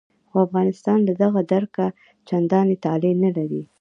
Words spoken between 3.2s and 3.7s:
نه لري.